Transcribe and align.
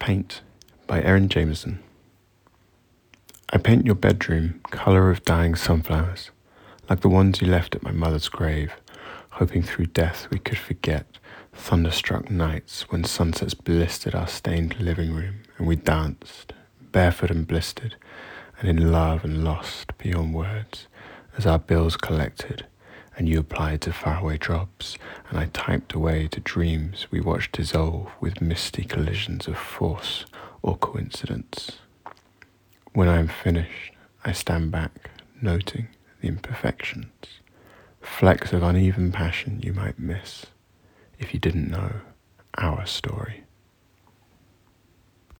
Paint 0.00 0.40
by 0.86 1.02
Erin 1.02 1.28
Jamieson. 1.28 1.78
I 3.52 3.58
paint 3.58 3.84
your 3.84 3.94
bedroom 3.94 4.60
colour 4.70 5.10
of 5.10 5.26
dying 5.26 5.54
sunflowers, 5.54 6.30
like 6.88 7.00
the 7.00 7.10
ones 7.10 7.42
you 7.42 7.46
left 7.46 7.74
at 7.74 7.82
my 7.82 7.92
mother's 7.92 8.30
grave, 8.30 8.72
hoping 9.32 9.62
through 9.62 9.86
death 9.86 10.26
we 10.30 10.38
could 10.38 10.56
forget 10.56 11.18
thunderstruck 11.52 12.30
nights 12.30 12.90
when 12.90 13.04
sunsets 13.04 13.52
blistered 13.52 14.14
our 14.14 14.26
stained 14.26 14.80
living 14.80 15.12
room 15.12 15.42
and 15.58 15.66
we 15.66 15.76
danced, 15.76 16.54
barefoot 16.92 17.30
and 17.30 17.46
blistered, 17.46 17.94
and 18.58 18.70
in 18.70 18.90
love 18.90 19.22
and 19.22 19.44
lost 19.44 19.96
beyond 19.98 20.32
words, 20.32 20.86
as 21.36 21.46
our 21.46 21.58
bills 21.58 21.98
collected 21.98 22.64
and 23.18 23.28
you 23.28 23.38
applied 23.38 23.82
to 23.82 23.92
faraway 23.92 24.38
jobs, 24.38 24.96
and 25.30 25.38
I 25.38 25.46
typed 25.52 25.94
away 25.94 26.26
to 26.28 26.40
dreams 26.40 27.06
we 27.10 27.20
watched 27.20 27.52
dissolve 27.52 28.10
with 28.20 28.40
misty 28.40 28.84
collisions 28.84 29.46
of 29.46 29.56
force 29.56 30.26
or 30.60 30.76
coincidence. 30.76 31.78
When 32.92 33.08
I 33.08 33.18
am 33.18 33.28
finished, 33.28 33.92
I 34.24 34.32
stand 34.32 34.72
back, 34.72 35.10
noting 35.40 35.88
the 36.20 36.28
imperfections, 36.28 37.12
flecks 38.02 38.52
of 38.52 38.62
uneven 38.64 39.12
passion 39.12 39.60
you 39.62 39.72
might 39.72 39.98
miss 39.98 40.46
if 41.18 41.32
you 41.32 41.38
didn't 41.38 41.70
know 41.70 42.00
our 42.58 42.84
story. 42.84 43.44